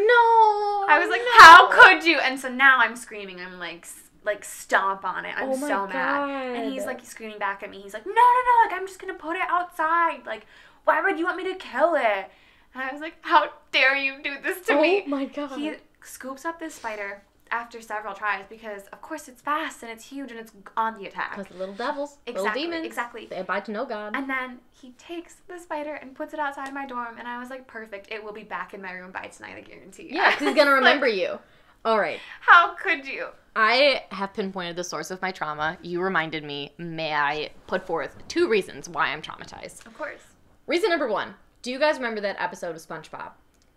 [0.89, 1.41] I was like, no.
[1.41, 2.19] how could you?
[2.19, 3.41] And so now I'm screaming.
[3.41, 3.87] I'm like,
[4.25, 5.35] like stomp on it.
[5.37, 6.57] I'm Oh so mad.
[6.57, 6.89] And he's God.
[6.89, 7.81] like screaming back at me.
[7.81, 8.67] He's like, no, no, no.
[8.67, 10.27] Like I'm just gonna put it outside.
[10.27, 10.47] Like,
[10.85, 12.31] why would you want me to kill it?
[12.75, 15.03] And I was like, how dare you do this to oh me?
[15.07, 15.59] Oh my god.
[15.59, 20.07] He scoops up this spider after several tries because, of course, it's fast and it's
[20.07, 21.37] huge and it's on the attack.
[21.37, 23.27] Because little devils, little Exactly, demons, exactly.
[23.27, 24.17] they abide to no god.
[24.17, 27.51] And then he takes the spider and puts it outside my dorm, and I was
[27.51, 28.11] like, perfect.
[28.11, 30.05] It will be back in my room by tonight, I guarantee.
[30.05, 30.15] you.
[30.15, 31.39] yeah, because he's gonna Like, remember you.
[31.85, 32.21] All right.
[32.41, 33.27] How could you?
[33.55, 35.77] I have pinpointed the source of my trauma.
[35.83, 36.73] You reminded me.
[36.79, 39.85] May I put forth two reasons why I'm traumatized?
[39.85, 40.21] Of course.
[40.67, 41.35] Reason number one.
[41.63, 43.33] Do you guys remember that episode of SpongeBob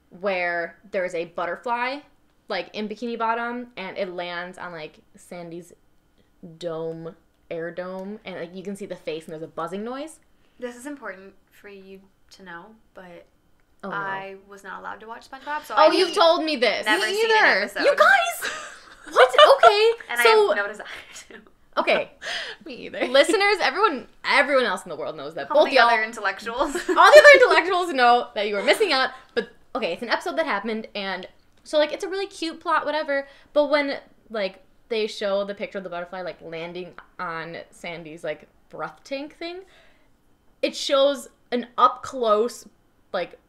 [0.09, 1.99] where there's a butterfly
[2.47, 5.73] like in Bikini Bottom and it lands on like Sandy's
[6.57, 7.15] dome,
[7.49, 10.19] air dome, and like you can see the face and there's a buzzing noise?
[10.59, 13.25] This is important for you to know, but
[13.83, 13.95] Oh, no.
[13.95, 16.85] I was not allowed to watch SpongeBob, so Oh, I you've told me this.
[16.85, 17.81] never Me seen an either.
[17.83, 18.51] You guys!
[19.11, 19.29] What?
[19.29, 19.91] Okay.
[20.09, 20.85] and I so have no desire
[21.29, 21.35] to.
[21.77, 22.11] Okay,
[22.65, 23.05] Me either.
[23.07, 25.49] listeners, everyone, everyone else in the world knows that.
[25.51, 26.75] All Both the y'all, other intellectuals.
[26.89, 29.11] all the other intellectuals know that you are missing out.
[29.33, 31.27] But okay, it's an episode that happened, and
[31.63, 33.27] so like it's a really cute plot, whatever.
[33.53, 38.47] But when like they show the picture of the butterfly like landing on Sandy's like
[38.69, 39.61] breath tank thing,
[40.61, 42.67] it shows an up close
[43.13, 43.39] like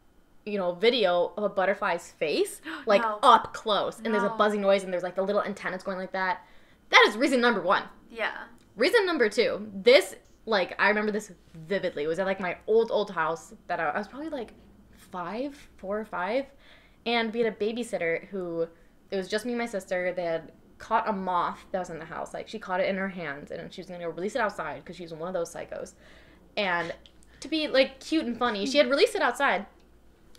[0.44, 3.18] you know video of a butterfly's face like No.
[3.22, 6.12] up close, and there's a buzzing noise, and there's like the little antennas going like
[6.12, 6.44] that.
[6.90, 7.84] That is reason number one.
[8.10, 8.44] yeah.
[8.76, 12.04] Reason number two, this like I remember this vividly.
[12.04, 14.52] It was at like my old old house that I, I was probably like
[14.92, 16.44] five, four or five,
[17.06, 18.68] and we had a babysitter who
[19.10, 20.12] it was just me and my sister.
[20.14, 22.34] They had caught a moth that was in the house.
[22.34, 24.96] Like she caught it in her hands, and she was gonna release it outside because
[24.96, 25.94] she's one of those psychos.
[26.58, 26.94] And
[27.40, 29.64] to be like cute and funny, she had released it outside.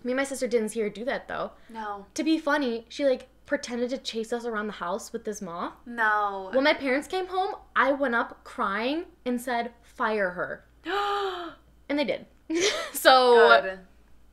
[0.03, 1.51] Me and my sister didn't see her do that though.
[1.69, 2.05] No.
[2.13, 5.73] To be funny, she like pretended to chase us around the house with this moth.
[5.87, 6.49] No.
[6.53, 10.65] When my parents came home, I went up crying and said, "Fire her,"
[11.89, 12.27] and they did.
[12.93, 13.79] so Good.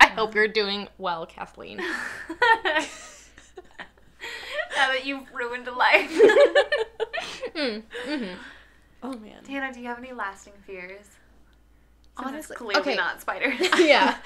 [0.00, 1.79] I hope you're doing well, Kathleen.
[1.79, 1.87] now
[4.77, 6.11] that you've ruined a life.
[7.57, 8.24] mm, hmm
[9.03, 9.42] oh man.
[9.44, 11.07] Tana, do you have any lasting fears?
[12.16, 12.94] Since Honestly- clearly okay.
[12.94, 13.61] not spiders.
[13.79, 14.18] Yeah.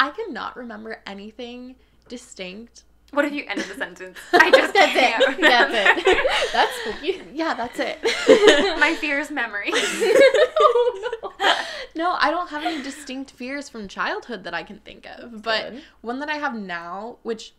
[0.00, 1.76] I cannot remember anything
[2.08, 2.84] distinct.
[3.14, 4.18] What if you ended the sentence?
[4.32, 5.40] I just That's can't it.
[5.40, 6.52] That's it.
[6.52, 7.22] That's spooky.
[7.32, 7.98] Yeah, that's it.
[8.80, 9.70] My fears memory.
[9.72, 11.54] oh, no.
[11.94, 15.42] no, I don't have any distinct fears from childhood that I can think of.
[15.42, 15.82] But good.
[16.00, 17.54] one that I have now, which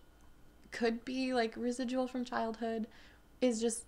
[0.72, 2.88] could be like residual from childhood,
[3.42, 3.86] is just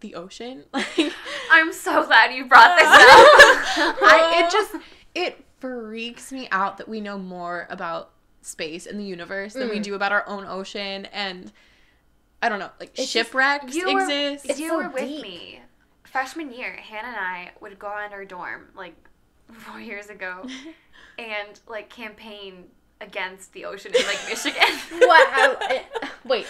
[0.00, 0.64] the ocean.
[0.72, 1.12] Like
[1.50, 3.96] I'm so glad you brought this up.
[4.02, 4.74] I it just
[5.14, 8.10] it freaks me out that we know more about
[8.42, 9.82] space and the universe than we Mm.
[9.84, 11.52] do about our own ocean and
[12.42, 14.46] I don't know, like It's just- shipwrecks you were- exist.
[14.50, 15.22] It's you so were with deep.
[15.22, 15.60] me
[16.04, 16.72] freshman year.
[16.72, 18.94] Hannah and I would go on our dorm like
[19.52, 20.46] four years ago
[21.18, 22.64] and like campaign
[23.00, 24.62] against the ocean in like Michigan.
[24.92, 25.56] Wow.
[25.60, 25.84] I-
[26.24, 26.46] Wait.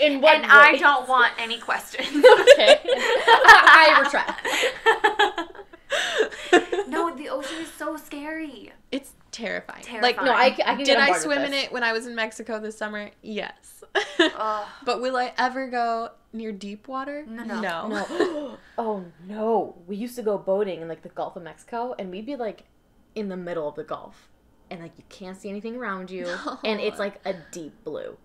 [0.00, 0.36] In what?
[0.36, 2.08] and I don't want any questions.
[2.24, 2.78] Okay.
[2.84, 4.46] I retract.
[7.16, 8.72] No, the ocean is so scary.
[8.92, 9.82] It's terrifying.
[9.82, 10.16] Terrifying.
[10.16, 12.60] Like No, I, I can did I swim in it when I was in Mexico
[12.60, 13.10] this summer?
[13.22, 13.84] Yes.
[14.20, 14.66] Ugh.
[14.84, 17.24] but will I ever go near deep water?
[17.26, 17.88] No, no.
[17.88, 18.58] No.
[18.78, 19.76] oh no.
[19.86, 22.64] We used to go boating in like the Gulf of Mexico and we'd be like
[23.14, 24.28] in the middle of the Gulf.
[24.70, 26.26] And like you can't see anything around you.
[26.64, 28.16] And it's like a deep blue.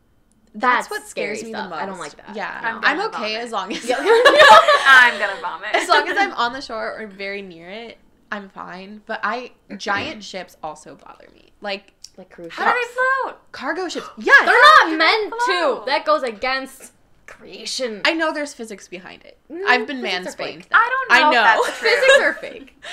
[0.53, 1.81] That's, That's what scary scares me the most.
[1.81, 2.35] I don't like that.
[2.35, 2.59] Yeah.
[2.61, 3.37] I'm I'm, okay vomit.
[3.37, 5.69] as long as I'm gonna vomit.
[5.73, 7.97] as long as I'm on the shore or very near it,
[8.31, 9.01] I'm fine.
[9.05, 11.51] But I giant ships also bother me.
[11.61, 12.55] Like like cruise ships.
[12.55, 12.95] How do ships.
[12.95, 13.51] they float?
[13.51, 14.07] cargo ships.
[14.17, 14.45] Yes.
[14.45, 15.83] They're not meant to.
[15.85, 16.93] That goes against
[17.27, 18.01] creation.
[18.05, 19.37] I know there's physics behind it.
[19.51, 20.63] Mm, I've been physics mansplained.
[20.63, 20.67] fake.
[20.71, 21.27] I don't know.
[21.27, 21.63] I know.
[21.63, 21.77] If that's.
[21.79, 22.83] Physics are fake.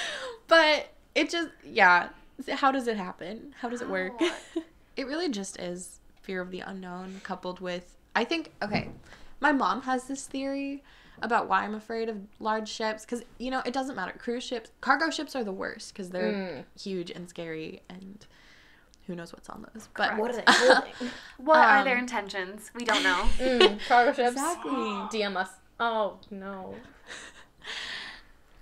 [0.47, 2.09] but it just yeah.
[2.51, 3.55] How does it happen?
[3.61, 4.13] How does it work?
[4.21, 4.33] How?
[4.97, 8.91] it really just is fear of the unknown coupled with I think okay,
[9.41, 10.83] my mom has this theory
[11.23, 14.13] about why I'm afraid of large ships cuz you know, it doesn't matter.
[14.19, 16.65] Cruise ships, cargo ships are the worst cuz they're Mm.
[16.81, 18.27] huge and scary and
[19.07, 19.89] who knows what's on those.
[19.97, 20.21] But Correct.
[20.21, 21.11] What are they holding?
[21.39, 22.71] What are their Um, intentions?
[22.75, 23.23] We don't know.
[23.39, 24.33] mm, cargo ships.
[24.33, 24.71] Exactly.
[25.13, 25.51] DM us.
[25.81, 26.75] Oh no.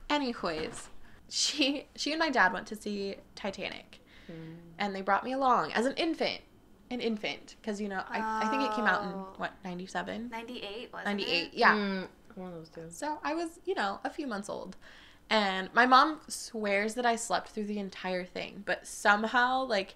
[0.09, 0.89] Anyways,
[1.29, 4.01] she she and my dad went to see Titanic,
[4.79, 6.41] and they brought me along as an infant,
[6.91, 9.33] an infant, because you know I, I think it came out in Oh.
[9.37, 10.29] what 97?
[10.31, 12.05] 98 was 98, yeah.
[12.37, 12.87] One of those two.
[12.91, 14.77] So I was you know a few months old,
[15.29, 19.95] and my mom swears that I slept through the entire thing, but somehow like.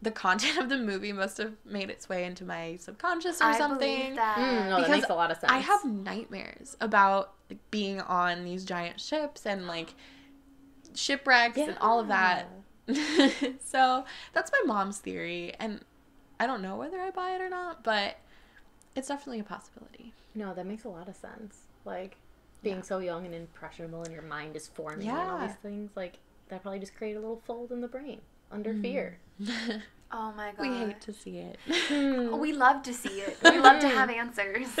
[0.00, 3.58] The content of the movie must have made its way into my subconscious or I
[3.58, 4.14] something.
[4.14, 4.36] that.
[4.38, 5.52] Mm, no, that Because makes a lot of sense.
[5.52, 9.94] I have nightmares about like, being on these giant ships and like
[10.94, 12.48] shipwrecks and all of that.
[13.60, 15.80] so that's my mom's theory, and
[16.38, 18.18] I don't know whether I buy it or not, but
[18.94, 20.12] it's definitely a possibility.
[20.38, 21.56] No, that makes a lot of sense.
[21.84, 22.16] Like
[22.62, 22.82] being Yeah.
[22.82, 25.90] so young and impressionable, and your mind is forming and all these things.
[25.96, 28.20] Like that probably just create a little fold in the brain
[28.52, 28.82] under Mm.
[28.82, 29.18] fear.
[30.10, 30.60] Oh my god.
[30.66, 31.58] we hate to see it.
[31.90, 33.36] We love to see it.
[33.44, 34.68] We love to have answers.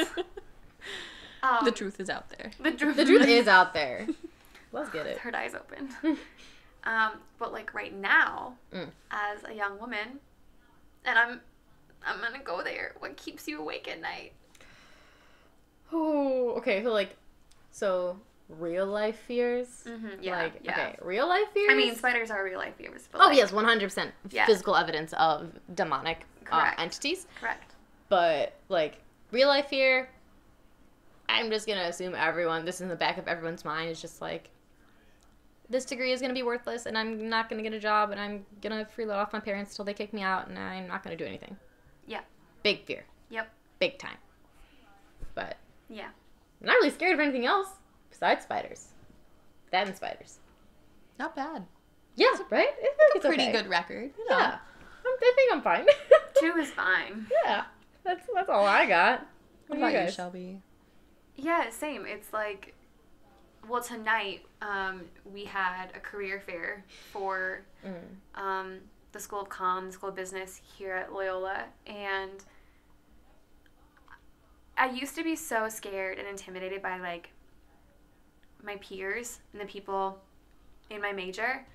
[1.42, 2.50] Um, the truth is out there.
[2.60, 2.96] The truth.
[2.96, 4.08] the truth is out there.
[4.72, 5.20] Let's get it.
[5.22, 5.88] Third eyes open.
[6.84, 8.88] um, but like right now, Mm.
[9.10, 10.18] as a young woman,
[11.04, 11.40] and I'm,
[12.04, 12.94] I'm gonna go there.
[12.98, 14.32] What keeps you awake at night?
[15.92, 16.82] Oh, okay.
[16.82, 17.16] So like,
[17.70, 19.84] so real life fears.
[19.86, 20.72] Mm-hmm, yeah, like yeah.
[20.72, 21.70] okay, real life fears.
[21.70, 23.08] I mean, spiders are real life fears.
[23.10, 24.12] But oh like, yes, one hundred percent
[24.46, 27.26] physical evidence of demonic uh, entities.
[27.40, 27.74] correct.
[28.08, 30.08] But like real life fear,
[31.28, 32.64] I'm just gonna assume everyone.
[32.64, 33.90] This is in the back of everyone's mind.
[33.90, 34.50] Is just like
[35.68, 38.46] this degree is gonna be worthless, and I'm not gonna get a job, and I'm
[38.62, 41.24] gonna freeload off my parents till they kick me out, and I'm not gonna do
[41.24, 41.56] anything.
[42.06, 42.22] Yeah.
[42.62, 43.04] Big fear.
[43.30, 43.50] Yep.
[43.78, 44.16] Big time.
[45.34, 45.56] But
[45.88, 46.08] Yeah.
[46.60, 47.68] I'm not really scared of anything else
[48.10, 48.88] besides spiders.
[49.70, 50.38] That and spiders.
[51.18, 51.64] Not bad.
[52.16, 52.68] Yeah, right.
[52.80, 53.52] It's, it's Pretty okay.
[53.52, 54.10] good record.
[54.18, 54.38] You know.
[54.38, 54.58] Yeah,
[55.06, 55.86] I'm, I think I'm fine.
[56.40, 57.26] Two is fine.
[57.44, 57.64] yeah,
[58.04, 59.20] that's that's all I got.
[59.68, 60.14] What What about you, guys?
[60.14, 60.62] Shelby?
[61.36, 62.04] Yeah, same.
[62.06, 62.74] It's like,
[63.68, 68.40] well, tonight um, we had a career fair for Mm.
[68.40, 68.78] um,
[69.12, 72.42] the School of Com, the School of Business here at Loyola, and
[74.78, 77.30] I used to be so scared and intimidated by like
[78.62, 80.18] my peers and the people
[80.88, 81.66] in my major.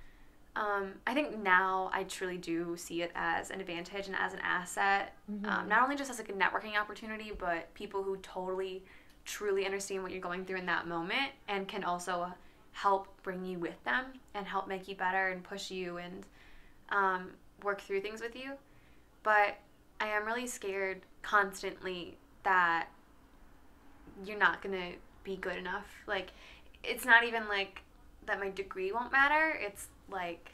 [0.56, 4.39] Um, I think now I truly do see it as an advantage and as an
[4.42, 8.84] asset, um, not only just as like a networking opportunity, but people who totally,
[9.26, 12.32] truly understand what you're going through in that moment and can also
[12.72, 16.26] help bring you with them and help make you better and push you and
[16.89, 17.32] um,
[17.63, 18.52] work through things with you.
[19.24, 19.58] But
[20.00, 22.88] I am really scared constantly that
[24.25, 25.88] you're not to be good enough.
[26.08, 26.32] Like,
[26.84, 27.82] it's not even like
[28.25, 29.58] that my degree won't matter.
[29.60, 30.51] It's like,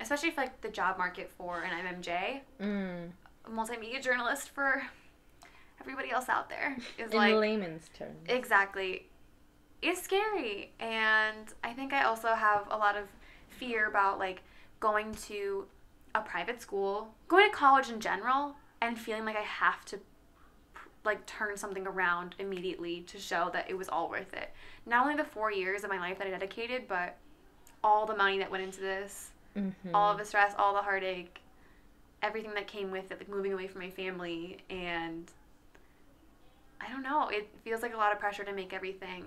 [0.00, 3.10] especially for like the job market for an MMJ, Mm.
[3.44, 4.82] a multimedia journalist for
[5.80, 8.16] everybody else out there is In like layman's terms.
[8.28, 9.06] Exactly.
[9.82, 10.72] It's scary.
[10.80, 13.04] And I think I also have a lot of
[13.48, 14.42] fear about like
[14.80, 15.66] going to
[16.14, 20.00] a private school, going to college in general, and feeling like I have to
[21.06, 24.50] like turn something around immediately to show that it was all worth it.
[24.84, 27.16] Not only the four years of my life that I dedicated, but
[27.82, 29.72] all the money that went into this, Mhm.
[29.94, 31.40] all of the stress, all the heartache,
[32.22, 35.32] everything that came with it, like moving away from my family, and
[36.80, 37.28] I don't know.
[37.28, 39.24] It feels like a lot of pressure to make everything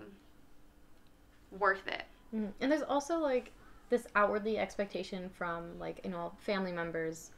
[1.52, 2.04] worth it.
[2.34, 2.54] Mhm.
[2.60, 3.52] And there's also like
[3.90, 7.32] this outwardly expectation from like you know family members,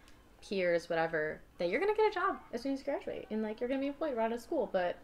[0.47, 3.59] peers, whatever, that you're gonna get a job as soon as you graduate and like
[3.59, 4.97] you're gonna be employed right out of school, but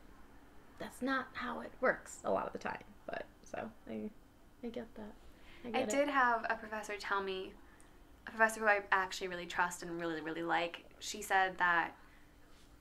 [0.79, 2.83] that's not how it works a lot of the time.
[3.05, 4.09] But so I,
[4.63, 5.13] I get that.
[5.65, 5.89] I, I get it.
[5.89, 7.51] did have a professor tell me,
[8.27, 11.91] a professor who I actually really trust and really, really like, she said that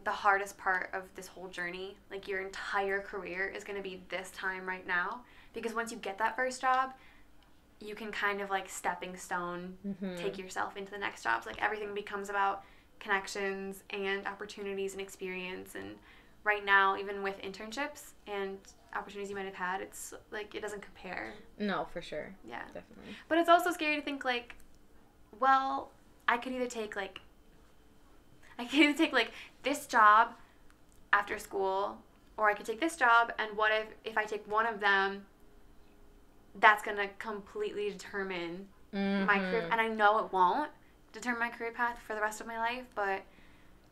[0.04, 4.30] the hardest part of this whole journey, like your entire career, is to be this
[4.30, 5.22] time right now.
[5.52, 6.92] Because once you get that first job,
[7.80, 10.16] you can kind of like stepping stone Mhm.
[10.16, 11.46] take yourself into the next jobs.
[11.46, 12.64] Like everything becomes about
[13.00, 15.74] connections and opportunities and experience.
[15.74, 15.98] And
[16.44, 18.58] right now, even with internships and
[18.94, 21.34] opportunities you might have had, it's like it doesn't compare.
[21.58, 22.34] No, for sure.
[22.48, 22.62] Yeah.
[22.72, 23.14] Definitely.
[23.28, 24.54] But it's also scary to think like,
[25.38, 25.90] well,
[26.26, 27.20] I could either take like
[28.58, 30.32] I could either take like this job
[31.12, 31.98] after school
[32.38, 35.26] or I could take this job and what if if I take one of them
[36.60, 39.72] that's going to completely determine my career Mhm.
[39.72, 40.70] and I know it won't
[41.12, 43.22] determine my career path for the rest of my life, but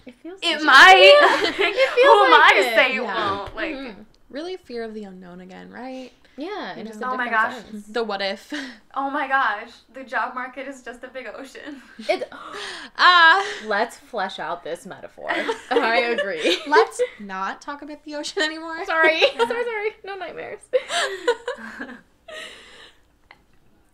[0.07, 0.39] It feels.
[0.43, 0.95] it might.
[1.45, 3.37] it Who feels am like I to say it Yeah.
[3.39, 3.57] won't?
[3.57, 4.05] Like, Mhm.
[4.31, 6.11] Really fear of the unknown again, right?
[6.37, 7.71] Yeah, and just a Oh my different gosh.
[7.71, 7.87] sense.
[7.87, 8.53] The what if.
[8.95, 11.81] oh my gosh, the job market is just a big ocean.
[12.09, 12.29] It,
[12.99, 13.45] Ah.
[13.67, 15.31] let's flesh out this metaphor.
[15.71, 16.59] I agree.
[16.67, 18.85] Let's not talk about the ocean anymore.
[18.87, 19.91] sorry, sorry, sorry.
[20.03, 20.63] No nightmares.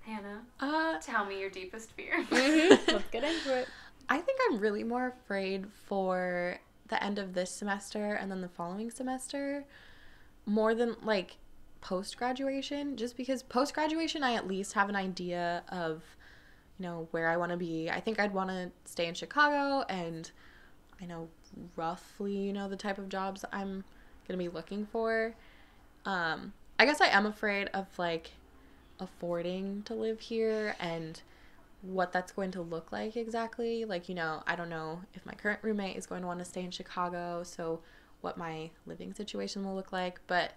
[0.03, 2.25] Hannah, Uh, tell me your deepest fear.
[2.31, 2.91] Mm-hmm.
[2.93, 3.69] Let's get into it.
[4.09, 8.49] I think I'm really more afraid for the end of this semester and then the
[8.49, 9.65] following semester
[10.47, 11.37] more than like
[11.81, 16.03] post graduation just because post graduation I at least have an idea of
[16.79, 17.89] you know where I want to be.
[17.89, 20.29] I think I'd want to stay in Chicago and
[21.01, 21.29] I know
[21.77, 23.85] roughly you know the type of jobs I'm
[24.27, 25.35] going to be looking for.
[26.05, 28.31] Um I guess I am afraid of like
[28.99, 31.21] affording to live here and
[31.83, 33.85] what that's going to look like exactly.
[33.85, 36.45] Like, you know, I don't know if my current roommate is going to want to
[36.47, 37.81] stay in Chicago, so
[38.23, 40.23] what my living situation will look like.
[40.27, 40.55] But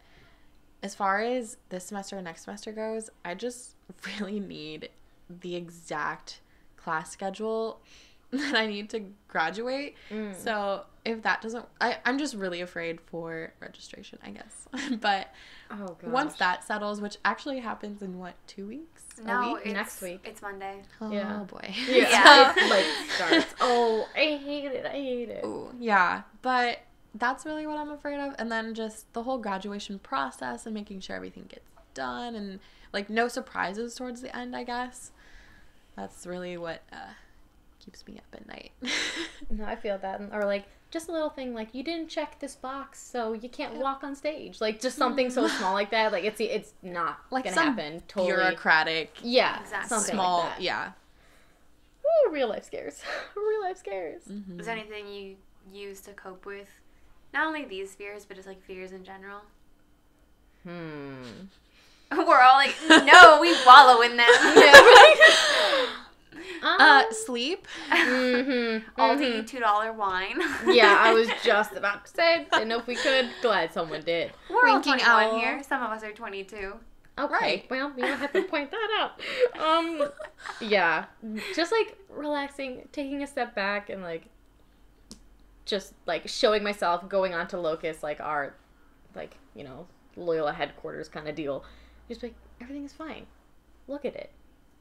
[0.82, 3.76] as far as this semester and next semester goes, I just
[4.18, 4.92] really need
[5.30, 6.40] the exact
[6.78, 7.82] class schedule
[8.40, 9.96] that I need to graduate.
[10.10, 10.36] Mm.
[10.36, 14.68] So if that doesn't, I, I'm just really afraid for registration, I guess.
[15.02, 15.32] but
[15.70, 19.04] Oh once that settles, which actually happens in what, two weeks?
[19.20, 19.74] A no, week?
[19.74, 20.22] Next week.
[20.26, 20.82] It's Monday.
[21.00, 21.44] Oh Yeah.
[21.44, 21.74] boy.
[21.88, 22.08] Yeah.
[22.10, 22.54] Yeah.
[22.58, 23.56] it, like starts.
[23.62, 24.86] Oh, I hate it.
[24.86, 25.46] I hate it.
[25.46, 26.80] Ooh, yeah, but
[27.16, 28.34] that's really what I'm afraid of.
[28.40, 32.60] And then just the whole graduation process and making sure everything gets done and
[32.92, 35.12] like no surprises towards the end, I guess.
[35.96, 37.14] That's really what uh,
[37.84, 38.72] keeps me up at night.
[39.50, 40.22] No, I feel that.
[40.32, 43.76] Or like just a little thing like you didn't check this box, so you can't
[43.76, 44.62] walk on stage.
[44.62, 46.12] Like just something so small like that.
[46.12, 48.02] Like it's it's not like gonna some happen.
[48.08, 48.34] Totally.
[48.34, 49.60] bureaucratic, yeah.
[49.62, 49.90] Exactly.
[49.90, 50.62] Something small, like that.
[50.62, 50.92] yeah.
[52.28, 53.02] Ooh, real life scares.
[53.36, 54.24] real life scares.
[54.24, 54.60] Mhm.
[54.60, 55.36] Is there anything you
[55.72, 56.70] use to cope with
[57.34, 59.42] not only these fears, but just like fears in general?
[60.64, 61.48] Hmm.
[62.12, 64.30] We're all like, no, we wallow in them.
[66.64, 67.68] Uh, sleep.
[67.90, 69.02] mm-hmm.
[69.02, 70.40] Aldi two dollar wine.
[70.68, 72.48] Yeah, I was just about to say.
[72.52, 73.30] Didn't know if we could.
[73.42, 74.32] Glad someone did.
[74.50, 75.40] We're all Winking 21 owl.
[75.40, 75.64] here.
[75.64, 76.74] Some of us are 22.
[77.20, 77.34] Okay.
[77.34, 77.66] Right.
[77.70, 79.62] Well, you don't have to point that out.
[79.62, 80.10] Um,
[80.60, 81.06] yeah,
[81.56, 84.28] just like relaxing, taking a step back, and like
[85.66, 88.56] just like showing myself going on to Locust, like our
[89.16, 91.64] like you know Loyola headquarters kind of deal.
[92.08, 93.26] Just like everything is fine.
[93.88, 94.32] Look at it.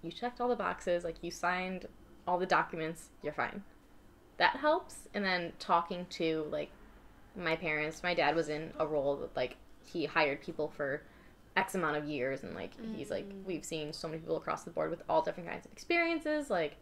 [0.02, 1.04] You checked all the boxes.
[1.04, 1.86] Like you signed
[2.26, 3.10] all the documents.
[3.22, 3.62] You're fine.
[4.38, 5.08] That helps.
[5.14, 6.70] And then talking to like
[7.36, 8.02] my parents.
[8.02, 11.02] My dad was in a role that like he hired people for
[11.56, 13.44] X amount of years, and like he's like, mm.
[13.44, 16.48] we've seen so many people across the board with all different kinds of experiences.
[16.48, 16.76] Like,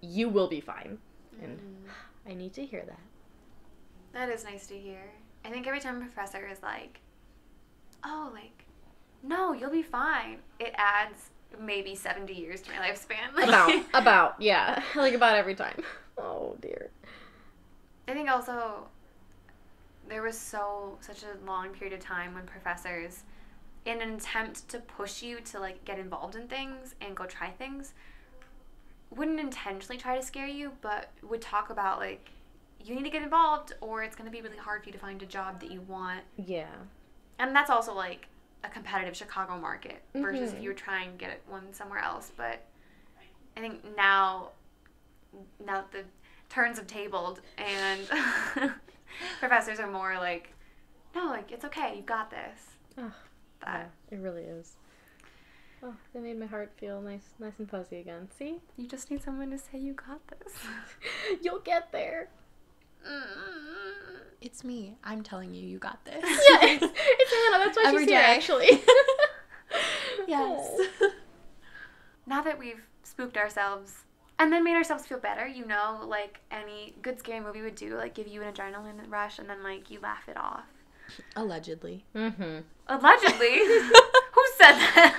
[0.00, 0.98] you will be fine,
[1.42, 2.30] and mm.
[2.30, 3.00] I need to hear that.
[4.12, 5.10] That is nice to hear.
[5.44, 7.00] I think every time a professor is like,
[8.02, 8.64] oh, like,
[9.22, 13.34] no, you'll be fine, it adds maybe 70 years to my lifespan.
[13.34, 15.82] Like, About, about, yeah, like about every time.
[16.18, 16.90] Oh dear.
[18.08, 18.86] I think also
[20.08, 23.24] there was so such a long period of time when professors
[23.84, 27.50] in an attempt to push you to like get involved in things and go try
[27.50, 27.92] things
[29.10, 32.30] wouldn't intentionally try to scare you but would talk about like
[32.84, 34.98] you need to get involved or it's going to be really hard for you to
[34.98, 36.66] find a job that you want Yeah.
[37.38, 38.26] and that's also like
[38.66, 40.56] a competitive chicago market versus Mhm.
[40.56, 42.64] if you were trying to get one somewhere else but
[43.56, 44.50] i think now
[45.64, 46.04] now that the
[46.48, 48.00] turns have tabled and
[49.40, 50.52] professors are more like
[51.14, 53.12] no like it's okay you got this Oh,
[53.62, 54.76] yeah, it really is.
[55.82, 58.28] Oh, that made my heart feel nice, nice and fuzzy again.
[58.38, 60.54] See, you just need someone to say you got this
[61.42, 62.28] you'll get there.
[64.46, 64.96] It's me.
[65.02, 66.22] I'm telling you, you got this.
[66.22, 67.64] Yeah, it's, it's Hannah.
[67.64, 68.70] That's why Every she's here, actually.
[70.28, 70.78] yes.
[72.26, 74.04] now that we've spooked ourselves
[74.38, 77.96] and then made ourselves feel better, you know, like any good scary movie would do,
[77.96, 80.66] like give you an adrenaline rush and then like you laugh it off.
[81.34, 82.04] Allegedly.
[82.14, 82.58] mm-hmm.
[82.86, 83.58] Allegedly.
[84.32, 85.16] Who said that?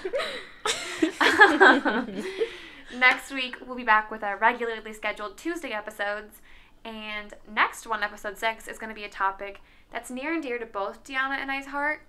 [2.98, 6.42] next week we'll be back with our regularly scheduled Tuesday episodes.
[6.88, 9.60] And next one, episode six, is going to be a topic
[9.92, 12.04] that's near and dear to both Deanna and I's heart.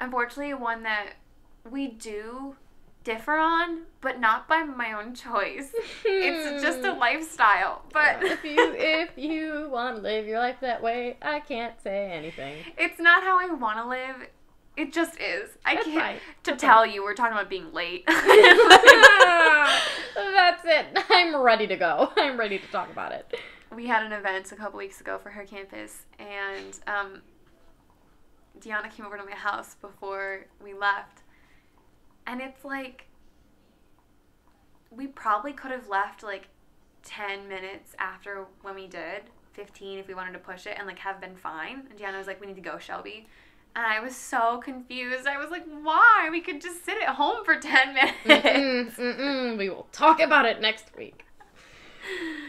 [0.00, 1.16] Unfortunately, one that
[1.70, 2.56] we do
[3.04, 5.74] differ on, but not by my own choice.
[6.06, 6.98] It's just a hmm.
[6.98, 7.82] lifestyle.
[7.92, 12.10] But if you if you want to live your life that way, I can't say
[12.10, 12.56] anything.
[12.78, 14.28] it's not how I want to live.
[14.78, 15.50] It just is.
[15.66, 16.16] I That's can't fine.
[16.44, 18.04] to That's tell you we're talking about being late.
[18.06, 18.22] That's
[20.64, 20.86] it.
[21.10, 22.10] I'm ready to go.
[22.16, 23.34] I'm ready to talk about it.
[23.74, 27.22] We had an event a couple weeks ago for her campus, and um,
[28.60, 31.22] Deanna came over to my house before we left,
[32.26, 33.06] and it's like
[34.90, 36.48] we probably could have left like
[37.02, 40.98] ten minutes after when we did, fifteen if we wanted to push it, and like
[40.98, 41.86] have been fine.
[41.90, 43.26] And Deanna was like, "We need to go, Shelby."
[43.74, 45.26] And I was so confused.
[45.26, 46.28] I was like, "Why?
[46.30, 49.58] We could just sit at home for ten minutes." Mm-mm, mm-mm.
[49.58, 51.24] We will talk about it next week.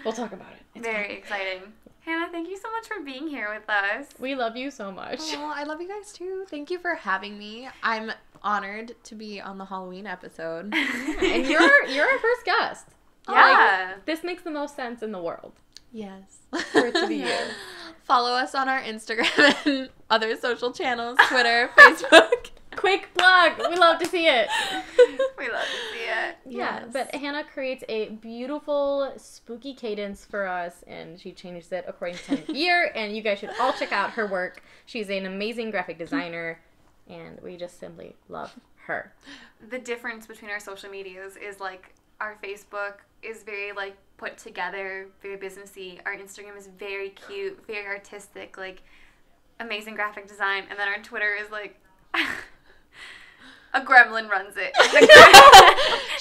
[0.03, 0.62] We'll talk about it.
[0.75, 1.17] It's Very fine.
[1.17, 1.61] exciting.
[2.01, 4.07] Hannah, thank you so much for being here with us.
[4.19, 5.19] We love you so much.
[5.35, 6.45] Oh, I love you guys too.
[6.49, 7.69] Thank you for having me.
[7.81, 8.11] I'm
[8.41, 10.73] honored to be on the Halloween episode.
[11.23, 12.87] And you're you're our first guest.
[13.29, 13.93] Yeah.
[14.05, 15.53] This makes the most sense in the world.
[15.93, 16.39] Yes.
[16.71, 17.27] For it to be you.
[18.03, 22.49] Follow us on our Instagram and other social channels, Twitter, Facebook.
[22.83, 23.53] Quick plug.
[23.69, 24.49] We love to see it.
[25.37, 26.35] we love to see it.
[26.45, 26.89] Yeah, Yes.
[26.91, 32.23] but Hannah creates a beautiful spooky cadence for us, and she changes it according to
[32.25, 32.91] time of year.
[32.93, 34.61] And you guys should all check out her work.
[34.85, 36.59] She's an amazing graphic designer,
[37.07, 38.53] and we just simply love
[38.87, 39.13] her.
[39.69, 45.07] The difference between our social medias is like our Facebook is very like put together,
[45.21, 46.01] very businessy.
[46.05, 48.81] Our Instagram is very cute, very artistic, like
[49.61, 51.79] amazing graphic design, and then our Twitter is like
[53.73, 54.71] a gremlin runs it.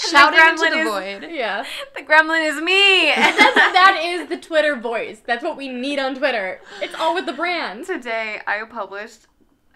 [0.02, 0.88] The Shouting into gremlin the is-
[1.22, 1.30] void.
[1.30, 3.12] Yeah, The gremlin is me.
[3.14, 5.20] that's, the Twitter voice.
[5.24, 6.60] That's what we need on Twitter.
[6.80, 7.86] It's all with the brand.
[7.86, 9.26] Today, I published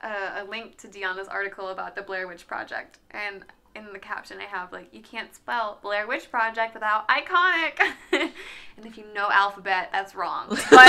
[0.02, 4.38] a, a link to Deanna's article about the Blair Witch Project, and in the caption,
[4.40, 7.78] I have like, "You can't spell Blair Witch Project without iconic."
[8.12, 8.30] and
[8.86, 10.48] if you know alphabet, that's wrong.
[10.70, 10.88] But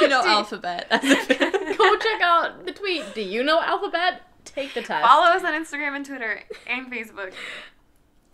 [0.00, 0.86] you know Do- alphabet.
[0.90, 1.74] as a.
[1.76, 3.04] Go check out the tweet.
[3.14, 4.22] Do you know alphabet?
[4.56, 5.06] Take the test.
[5.06, 7.34] Follow us on Instagram and Twitter and Facebook.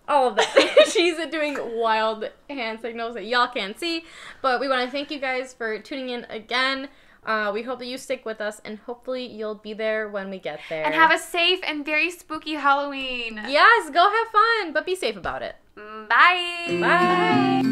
[0.06, 0.86] All of that.
[0.92, 4.04] She's doing wild hand signals that y'all can't see.
[4.40, 6.88] But we want to thank you guys for tuning in again.
[7.26, 10.38] Uh, we hope that you stick with us and hopefully you'll be there when we
[10.38, 10.84] get there.
[10.84, 13.40] And have a safe and very spooky Halloween.
[13.48, 15.56] Yes, go have fun, but be safe about it.
[15.76, 16.78] Mm, bye.
[16.80, 17.62] Bye.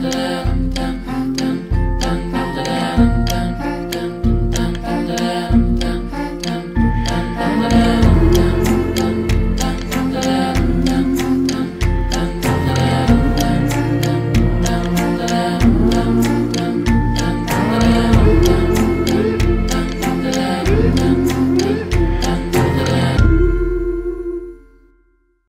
[0.00, 0.36] Bye.